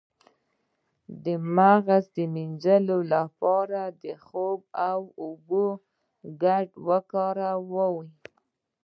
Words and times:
د 1.23 1.25
مغز 1.55 2.03
د 2.17 2.17
مینځلو 2.33 2.97
لپاره 3.13 3.81
د 4.03 4.05
خوب 4.25 4.59
او 4.89 5.01
اوبو 5.25 5.65
ګډول 6.43 6.83
وکاروئ 6.87 8.11